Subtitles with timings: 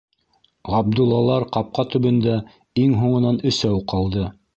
[0.75, 2.37] Ғабдуллалар ҡапҡа төбөндә
[2.85, 4.25] иң һуңынан өсәү ҡалды.